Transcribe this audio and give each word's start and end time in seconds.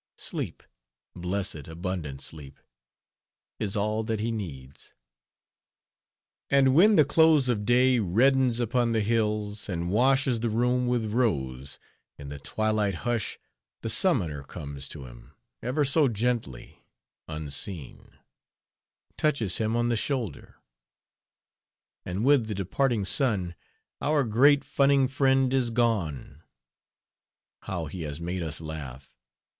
Sleep, 0.17 0.63
Blessed 1.15 1.67
abundant 1.67 2.21
sleep, 2.21 2.59
Is 3.59 3.75
all 3.75 4.01
that 4.05 4.19
he 4.19 4.31
needs. 4.31 4.95
And 6.49 6.73
when 6.73 6.95
the 6.95 7.05
close 7.05 7.47
of 7.47 7.65
day 7.67 7.99
Reddens 7.99 8.59
upon 8.59 8.93
the 8.93 9.01
hills 9.01 9.69
And 9.69 9.91
washes 9.91 10.39
the 10.39 10.49
room 10.49 10.87
with 10.87 11.13
rose, 11.13 11.77
In 12.17 12.29
the 12.29 12.39
twilight 12.39 12.95
hush 13.05 13.37
The 13.83 13.91
Summoner 13.91 14.41
comes 14.41 14.87
to 14.89 15.05
him 15.05 15.35
Ever 15.61 15.85
so 15.85 16.07
gently, 16.07 16.83
unseen, 17.27 18.13
Touches 19.19 19.59
him 19.59 19.75
on 19.75 19.89
the 19.89 19.95
shoulder; 19.97 20.55
And 22.03 22.25
with 22.25 22.47
the 22.47 22.55
departing 22.55 23.05
sun 23.05 23.53
Our 24.01 24.23
great 24.23 24.63
funning 24.63 25.07
friend 25.07 25.53
is 25.53 25.69
gone. 25.69 26.41
How 27.61 27.85
he 27.85 28.01
has 28.01 28.19
made 28.19 28.41
us 28.41 28.59
laugh! 28.59 29.13